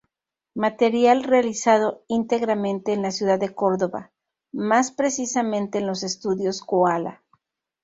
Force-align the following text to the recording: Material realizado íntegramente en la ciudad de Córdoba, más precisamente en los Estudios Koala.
Material 0.55 1.23
realizado 1.23 2.03
íntegramente 2.07 2.91
en 2.91 3.03
la 3.03 3.11
ciudad 3.11 3.37
de 3.37 3.53
Córdoba, 3.53 4.11
más 4.51 4.91
precisamente 4.91 5.77
en 5.77 5.85
los 5.85 6.01
Estudios 6.01 6.63
Koala. 6.63 7.21